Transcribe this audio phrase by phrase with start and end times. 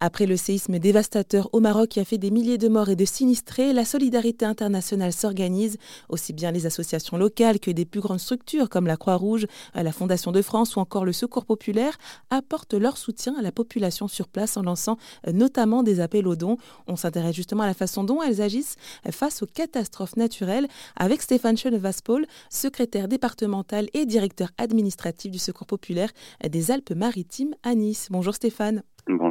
[0.00, 3.04] Après le séisme dévastateur au Maroc qui a fait des milliers de morts et de
[3.04, 5.76] sinistrés, la solidarité internationale s'organise.
[6.08, 10.30] Aussi bien les associations locales que des plus grandes structures comme la Croix-Rouge, la Fondation
[10.30, 11.98] de France ou encore le Secours populaire
[12.30, 16.36] apportent leur soutien à la population sur place en lançant euh, notamment des appels aux
[16.36, 16.58] dons.
[16.86, 18.76] On s'intéresse justement à la façon dont elles agissent
[19.10, 26.10] face aux catastrophes naturelles avec Stéphane Chenevaspol, secrétaire départemental et directeur administratif du Secours populaire
[26.48, 28.06] des Alpes-Maritimes à Nice.
[28.12, 28.84] Bonjour Stéphane.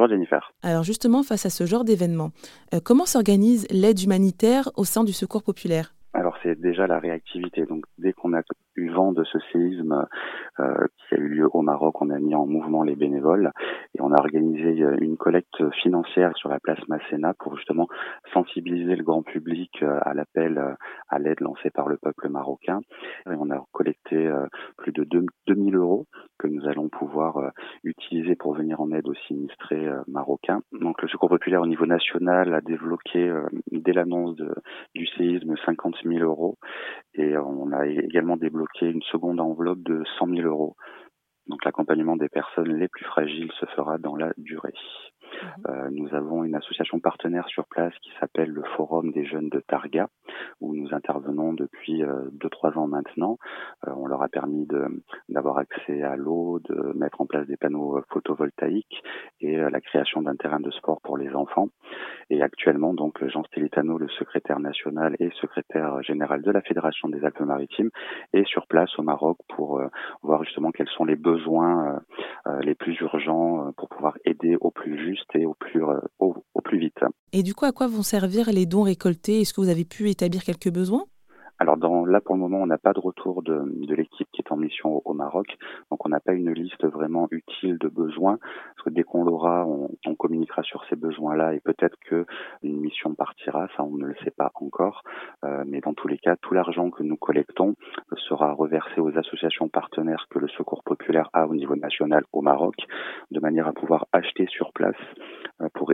[0.00, 0.54] Bonjour Jennifer.
[0.62, 2.30] Alors justement, face à ce genre d'événement,
[2.72, 5.92] euh, comment s'organise l'aide humanitaire au sein du Secours populaire?
[6.14, 7.66] Alors c'est déjà la réactivité.
[7.66, 8.40] Donc dès qu'on a
[8.76, 10.06] eu vent de ce séisme
[10.58, 10.86] euh,
[11.42, 13.52] au Maroc, on a mis en mouvement les bénévoles
[13.96, 17.88] et on a organisé euh, une collecte financière sur la place Masséna pour justement
[18.32, 20.60] sensibiliser le grand public euh, à l'appel
[21.08, 22.80] à l'aide lancé par le peuple marocain.
[23.26, 24.30] Et on a collecté
[24.76, 25.04] plus de
[25.46, 26.06] 2000 euros
[26.38, 27.52] que nous allons pouvoir
[27.84, 30.60] utiliser pour venir en aide aux sinistrés marocains.
[30.72, 33.32] Donc le Secours populaire au niveau national a débloqué
[33.70, 34.36] dès l'annonce
[34.94, 36.56] du séisme 50 000 euros
[37.14, 40.76] et on a également débloqué une seconde enveloppe de 100 000 euros.
[41.50, 44.72] Donc l'accompagnement des personnes les plus fragiles se fera dans la durée.
[44.72, 45.48] Mhm.
[45.68, 49.60] Euh, nous avons une association partenaire sur place qui s'appelle le Forum des jeunes de
[49.60, 50.08] Targa,
[50.60, 53.38] où nous intervenons depuis 2-3 euh, ans maintenant.
[53.86, 54.66] Euh, on leur a permis
[55.28, 59.02] d'avoir accès à l'eau, de mettre en place des panneaux photovoltaïques
[59.40, 61.68] et la création d'un terrain de sport pour les enfants.
[62.30, 67.24] Et actuellement, donc Jean Stelitano, le secrétaire national et secrétaire général de la Fédération des
[67.24, 67.90] Alpes-Maritimes,
[68.32, 69.82] est sur place au Maroc pour
[70.22, 72.00] voir justement quels sont les besoins
[72.62, 76.00] les plus urgents pour pouvoir aider au plus juste et au plus, euh.
[77.32, 79.40] Et du coup, à quoi vont servir les dons récoltés?
[79.40, 81.04] Est-ce que vous avez pu établir quelques besoins?
[81.60, 84.40] Alors dans, là pour le moment on n'a pas de retour de, de l'équipe qui
[84.40, 85.58] est en mission au, Maroc,
[85.90, 88.38] donc on n'a pas une liste vraiment utile de besoins.
[88.38, 92.24] Parce que dès qu'on l'aura, on, on, communiquera sur ces besoins-là et peut-être que
[92.62, 95.02] une mission partira, ça on ne le sait pas encore.
[95.44, 97.74] Euh, mais dans tous les cas, tout l'argent que nous collectons
[98.16, 102.76] sera reversé aux associations partenaires que le Secours populaire a au niveau national au Maroc,
[103.30, 104.96] de manière à pouvoir acheter sur place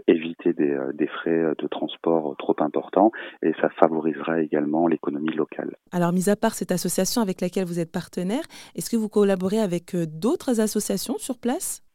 [0.06, 3.10] éviter des, euh, des frais de transport trop importants
[3.42, 5.76] et ça favorisera également l'économie locale.
[5.92, 9.58] Alors, mis à part cette association avec laquelle vous êtes partenaire, est-ce que vous collaborez
[9.58, 11.85] avec euh, d'autres associations sur place?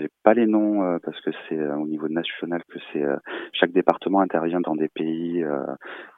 [0.00, 3.04] J'ai pas les noms euh, parce que c'est euh, au niveau national que c'est
[3.52, 5.44] chaque département intervient dans des pays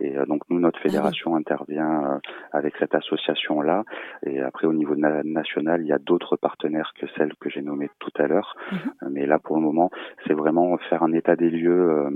[0.01, 2.21] et donc nous notre ah fédération intervient
[2.53, 3.85] avec cette association là
[4.25, 7.91] et après au niveau national il y a d'autres partenaires que celles que j'ai nommées
[7.99, 8.57] tout à l'heure.
[8.73, 9.11] Mhm.
[9.11, 9.91] mais là pour le moment
[10.27, 12.09] c'est vraiment faire un état des lieux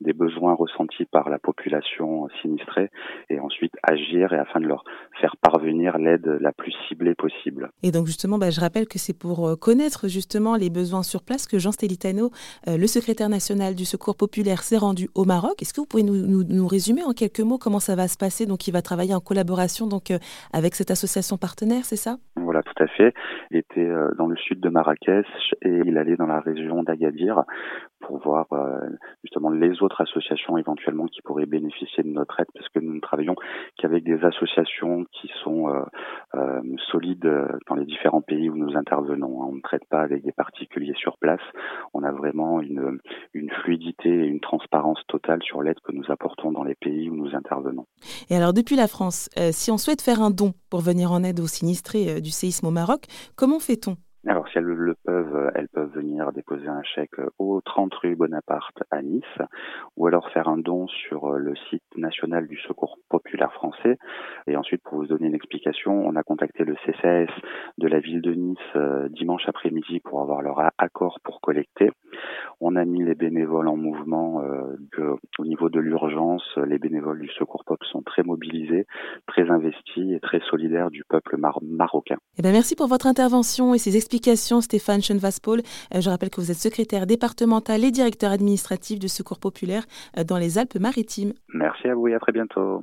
[0.00, 2.90] des besoins ressentis par la population sinistrée
[3.30, 4.84] et ensuite agir et afin de leur
[5.24, 7.70] faire parvenir l'aide la plus ciblée possible.
[7.82, 11.22] Et donc justement, bah, je rappelle que c'est pour euh, connaître justement les besoins sur
[11.22, 12.30] place que Jean Stelitano,
[12.68, 15.62] euh, le secrétaire national du Secours populaire, s'est rendu au Maroc.
[15.62, 18.44] Est-ce que vous pouvez nous, nous, résumer en quelques mots comment ça va se passer?
[18.44, 20.18] Donc il va travailler en collaboration donc euh,
[20.52, 22.18] avec cette association partenaire, c'est ça?
[22.36, 23.14] Voilà, tout à fait.
[23.50, 25.26] Il était dans le sud de Marrakech
[25.62, 27.44] et il allait dans la région d'Agadir
[28.00, 28.33] pour voir
[29.68, 33.34] les autres associations éventuellement qui pourraient bénéficier de notre aide parce que nous ne travaillons
[33.78, 35.82] qu'avec des associations qui sont euh,
[36.34, 36.60] euh,
[36.90, 37.28] solides
[37.68, 39.42] dans les différents pays où nous intervenons.
[39.48, 41.40] On ne traite pas avec des particuliers sur place.
[41.92, 43.00] On a vraiment une,
[43.62, 47.34] fluidité et une transparence totale sur l'aide que nous apportons dans les pays où nous
[47.34, 47.86] intervenons.
[48.30, 51.22] Et alors depuis la France, euh, si on souhaite faire un don pour venir en
[51.22, 53.04] aide aux sinistrés du séisme au Maroc,
[53.36, 53.96] comment fait-on?
[54.26, 58.82] Alors, si elles le peuvent, elles peuvent venir déposer un chèque au 30 rue Bonaparte
[58.90, 59.22] à Nice,
[59.96, 63.98] ou alors faire un don sur le site national du Secours populaire français.
[64.46, 67.32] Et ensuite, pour vous donner une explication, on a contacté le CCAS
[67.76, 71.90] de la ville de Nice euh, dimanche après-midi pour avoir leur accord pour collecter.
[72.60, 74.42] On a mis les bénévoles en mouvement.
[74.42, 78.86] Euh, que, au niveau de l'urgence, les bénévoles du Secours Pop sont très mobilisés,
[79.26, 82.16] très investis et très solidaires du peuple marocain.
[82.38, 85.60] Eh bien, merci pour votre intervention et ces explications Stéphane Chenvaspol.
[85.94, 89.84] Euh, je rappelle que vous êtes secrétaire départemental et directeur administratif du Secours populaire
[90.18, 91.32] euh, dans les Alpes-Maritimes.
[91.52, 92.80] Merci à vous et à très bientôt.